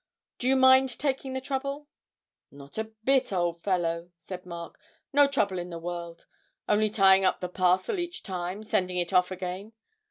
Do 0.39 0.47
you 0.47 0.55
mind 0.55 0.97
taking 0.97 1.33
the 1.33 1.39
trouble?' 1.41 1.87
'Not 2.49 2.79
a 2.79 2.85
bit, 3.03 3.31
old 3.31 3.61
fellow,' 3.61 4.09
said 4.17 4.47
Mark, 4.47 4.79
'no 5.13 5.27
trouble 5.27 5.59
in 5.59 5.69
the 5.69 5.77
world; 5.77 6.25
only 6.67 6.89
tying 6.89 7.23
up 7.23 7.39
the 7.39 7.47
parcel 7.47 7.99
each 7.99 8.23
time, 8.23 8.63
sending 8.63 8.97
it 8.97 9.13
off 9.13 9.29
again. 9.29 9.73